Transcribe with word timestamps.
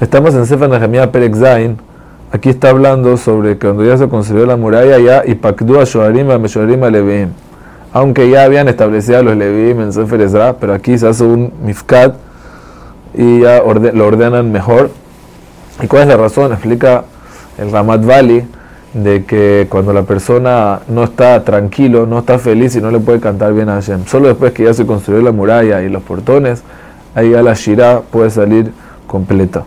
Estamos 0.00 0.34
en 0.34 0.46
Sefer 0.46 0.70
Nehemiah 0.70 1.12
Perek 1.12 1.36
Zain. 1.36 1.76
Aquí 2.32 2.48
está 2.48 2.70
hablando 2.70 3.18
sobre 3.18 3.58
cuando 3.58 3.84
ya 3.84 3.98
se 3.98 4.08
construyó 4.08 4.46
la 4.46 4.56
muralla, 4.56 4.98
ya 4.98 5.22
y 5.26 5.34
Pakdu 5.34 5.78
a 5.78 5.84
Shoarim 5.84 6.30
a 6.30 6.36
a 6.36 6.90
Leviim. 6.90 7.28
Aunque 7.92 8.30
ya 8.30 8.44
habían 8.44 8.66
establecido 8.68 9.22
los 9.22 9.36
Leviim 9.36 9.78
en 9.82 9.92
Sefer 9.92 10.26
pero 10.58 10.72
aquí 10.72 10.96
se 10.96 11.06
hace 11.06 11.22
un 11.22 11.52
mifkat 11.62 12.14
y 13.12 13.40
ya 13.40 13.62
lo 13.62 14.06
ordenan 14.06 14.50
mejor. 14.50 14.90
¿Y 15.82 15.86
cuál 15.86 16.04
es 16.04 16.08
la 16.08 16.16
razón? 16.16 16.52
Explica 16.52 17.04
el 17.58 17.70
Ramat 17.70 18.02
Valley 18.02 18.48
de 18.94 19.26
que 19.26 19.66
cuando 19.68 19.92
la 19.92 20.04
persona 20.04 20.80
no 20.88 21.04
está 21.04 21.44
tranquilo, 21.44 22.06
no 22.06 22.20
está 22.20 22.38
feliz 22.38 22.74
y 22.74 22.80
no 22.80 22.90
le 22.90 23.00
puede 23.00 23.20
cantar 23.20 23.52
bien 23.52 23.68
a 23.68 23.74
Hashem, 23.74 24.06
solo 24.06 24.28
después 24.28 24.52
que 24.54 24.64
ya 24.64 24.72
se 24.72 24.86
construyó 24.86 25.20
la 25.20 25.32
muralla 25.32 25.82
y 25.82 25.90
los 25.90 26.02
portones, 26.02 26.62
ahí 27.14 27.32
ya 27.32 27.42
la 27.42 27.52
Shirah 27.52 28.00
puede 28.10 28.30
salir 28.30 28.72
completa 29.06 29.64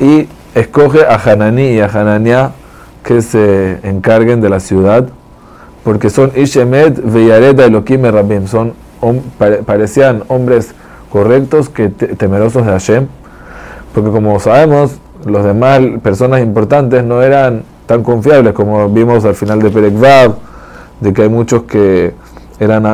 y 0.00 0.28
escoge 0.54 1.06
a 1.06 1.16
Hananí 1.16 1.72
y 1.72 1.80
a 1.80 1.86
Hananiah 1.86 2.52
que 3.02 3.22
se 3.22 3.78
encarguen 3.82 4.40
de 4.40 4.48
la 4.48 4.60
ciudad, 4.60 5.08
porque 5.84 6.10
son 6.10 6.32
Ishemet 6.34 7.00
Veyared 7.02 7.58
Elohim 7.60 8.04
Rabim, 8.04 8.46
son 8.46 8.74
parecían 9.64 10.24
hombres 10.28 10.72
correctos 11.10 11.68
que 11.68 11.88
temerosos 11.88 12.66
de 12.66 12.72
Hashem, 12.72 13.06
porque 13.94 14.10
como 14.10 14.40
sabemos, 14.40 14.96
los 15.24 15.44
demás 15.44 15.80
personas 16.02 16.40
importantes 16.42 17.04
no 17.04 17.22
eran 17.22 17.62
tan 17.86 18.02
confiables 18.02 18.52
como 18.52 18.88
vimos 18.88 19.24
al 19.24 19.34
final 19.34 19.62
de 19.62 19.70
Perek 19.70 19.94
de 21.00 21.12
que 21.12 21.22
hay 21.22 21.28
muchos 21.28 21.62
que 21.62 22.14
eran 22.58 22.84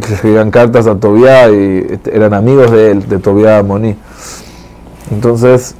que 0.00 0.14
escribían 0.14 0.50
cartas 0.50 0.86
a 0.86 0.94
Tobía 0.94 1.50
y 1.50 2.00
eran 2.12 2.34
amigos 2.34 2.70
de 2.70 2.92
él, 2.92 3.08
de 3.08 3.18
Tobía 3.18 3.62
Moni. 3.62 3.96
Entonces, 5.10 5.74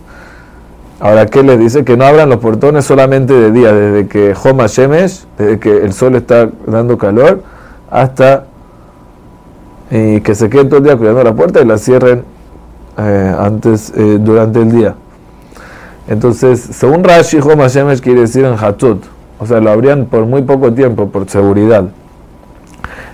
Ahora, 1.01 1.27
¿qué 1.27 1.43
les 1.43 1.59
dice? 1.59 1.85
Que 1.85 1.97
no 1.97 2.05
abran 2.05 2.29
los 2.29 2.39
portones 2.39 2.85
solamente 2.85 3.33
de 3.33 3.53
día, 3.53 3.73
desde 3.73 4.09
que 4.09 4.35
Homa 4.43 4.67
Shemesh, 4.67 5.27
desde 5.39 5.59
que 5.61 5.85
el 5.85 5.93
sol 5.93 6.17
está 6.17 6.51
dando 6.67 6.99
calor, 6.99 7.43
hasta 7.91 8.47
y 9.91 10.21
que 10.21 10.35
se 10.35 10.51
queden 10.51 10.69
todo 10.69 10.79
el 10.79 10.85
día 10.85 10.97
cuidando 10.97 11.25
la 11.25 11.35
puerta 11.35 11.61
y 11.61 11.65
la 11.65 11.79
cierren 11.79 12.23
eh, 12.99 13.35
antes, 13.39 13.93
eh, 13.97 14.19
durante 14.21 14.61
el 14.61 14.71
día. 14.71 14.95
Entonces, 16.09 16.61
según 16.61 17.05
Rashi, 17.05 17.39
Homa 17.39 17.69
Shemesh 17.69 18.01
quiere 18.01 18.23
decir 18.23 18.45
en 18.45 18.55
Hatut, 18.59 19.05
o 19.39 19.47
sea, 19.47 19.61
lo 19.61 19.71
abrían 19.71 20.07
por 20.07 20.27
muy 20.27 20.43
poco 20.43 20.73
tiempo, 20.73 21.09
por 21.09 21.29
seguridad. 21.29 21.85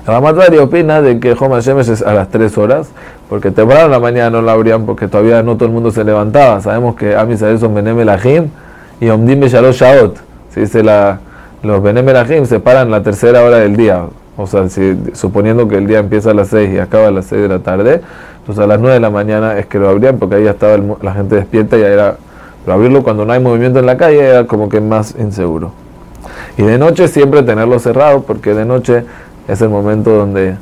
Ramatvari 0.07 0.59
opina 0.59 1.01
de 1.01 1.19
que 1.19 1.33
Homa 1.33 1.61
Shemesh 1.61 1.89
es 1.89 2.03
a 2.03 2.13
las 2.13 2.29
3 2.29 2.59
horas, 2.59 2.89
porque 3.31 3.51
temprano 3.51 3.87
en 3.87 3.91
la 3.91 4.01
mañana 4.01 4.31
no 4.31 4.43
la 4.43 4.53
abrían 4.53 4.85
porque 4.85 5.09
todavía 5.09 5.43
no 5.43 5.55
todo 5.55 5.65
el 5.67 5.73
mundo 5.73 5.91
se 5.91 6.05
levantaba. 6.05 6.61
Sabemos 6.61 6.95
que 6.95 7.17
Amis 7.17 7.41
son 7.59 7.75
Benem 7.75 7.99
Elahim 7.99 8.49
y 9.01 9.09
Omdim 9.09 9.41
Beshalosh 9.41 9.81
Shaot. 9.81 10.17
Se 10.51 10.61
dice 10.61 10.83
la, 10.83 11.21
los 11.63 11.83
Benem 11.83 12.07
Elahim 12.07 12.45
se 12.45 12.61
paran 12.61 12.91
la 12.91 13.03
tercera 13.03 13.43
hora 13.43 13.59
del 13.59 13.77
día. 13.77 14.05
O 14.37 14.47
sea, 14.47 14.69
si, 14.69 14.95
suponiendo 15.15 15.69
que 15.69 15.77
el 15.77 15.87
día 15.87 16.01
empieza 16.01 16.33
a 16.33 16.35
las 16.35 16.49
6 16.49 16.75
y 16.75 16.79
acaba 16.79 17.07
a 17.07 17.11
las 17.11 17.27
6 17.27 17.41
de 17.41 17.49
la 17.49 17.61
tarde, 17.61 18.03
entonces 18.41 18.63
a 18.63 18.67
las 18.67 18.81
9 18.81 18.95
de 18.95 19.01
la 19.01 19.11
mañana 19.11 19.59
es 19.59 19.67
que 19.67 19.79
lo 19.79 19.89
abrían 19.89 20.19
porque 20.19 20.37
ahí 20.37 20.45
ya 20.45 20.51
estaba 20.51 20.77
la 21.01 21.15
gente 21.15 21.37
despierta 21.37 21.79
y 21.79 21.81
ya 21.81 21.89
era. 21.89 22.17
Pero 22.65 22.75
abrirlo 22.75 23.03
cuando 23.03 23.25
no 23.25 23.33
hay 23.33 23.41
movimiento 23.41 23.79
en 23.79 23.87
la 23.87 23.97
calle 23.97 24.21
era 24.21 24.47
como 24.47 24.69
que 24.69 24.83
más 24.83 25.15
inseguro. 25.19 25.73
Y 26.59 26.63
de 26.63 26.79
noche 26.79 27.09
siempre 27.09 27.43
tenerlo 27.43 27.79
cerrado 27.79 28.23
porque 28.23 28.55
de 28.55 28.65
noche 28.65 29.05
es 29.49 29.61
el 29.61 29.69
momento 29.69 30.11
donde 30.11 30.57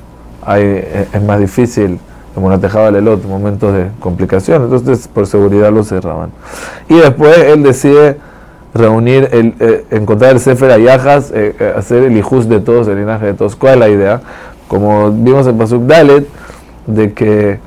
hay, 0.45 1.07
es 1.13 1.23
más 1.23 1.41
difícil, 1.41 1.99
como 2.35 2.49
la 2.51 2.59
tejaba 2.59 2.91
Lelot, 2.91 3.25
momentos 3.25 3.75
de 3.75 3.89
complicación, 4.01 4.65
entonces 4.65 5.09
por 5.09 5.27
seguridad 5.27 5.73
lo 5.73 5.85
cerraban. 5.85 6.31
Y 6.89 6.95
después 6.95 7.37
él 7.39 7.63
decide 7.63 8.17
reunir, 8.75 9.29
el, 9.33 9.55
eh, 9.61 9.85
encontrar 9.91 10.33
el 10.33 10.41
Sefer 10.41 10.71
Ayajas, 10.71 11.31
eh, 11.31 11.55
eh, 11.59 11.73
hacer 11.77 12.05
el 12.05 12.17
hijus 12.17 12.49
de 12.49 12.61
todos, 12.61 12.89
el 12.89 12.97
linaje 12.97 13.27
de 13.27 13.35
todos. 13.35 13.55
¿Cuál 13.55 13.75
es 13.75 13.79
la 13.81 13.89
idea? 13.89 14.21
Como 14.67 15.11
vimos 15.11 15.47
en 15.47 15.59
Pasuk 15.59 15.83
Dalet, 15.83 16.27
de 16.87 17.13
que 17.13 17.59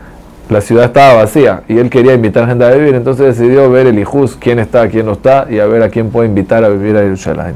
la 0.49 0.61
ciudad 0.61 0.85
estaba 0.85 1.15
vacía 1.15 1.63
y 1.67 1.77
él 1.77 1.89
quería 1.89 2.13
invitar 2.13 2.47
gente 2.47 2.65
a 2.65 2.71
vivir, 2.71 2.95
entonces 2.95 3.37
decidió 3.37 3.69
ver 3.69 3.87
el 3.87 3.97
hijus, 3.97 4.35
quién 4.35 4.59
está, 4.59 4.87
quién 4.89 5.05
no 5.05 5.13
está, 5.13 5.47
y 5.49 5.59
a 5.59 5.65
ver 5.65 5.83
a 5.83 5.89
quién 5.89 6.09
puede 6.09 6.27
invitar 6.27 6.63
a 6.63 6.69
vivir 6.69 6.97
a 6.97 7.01
Jerusalén. 7.01 7.55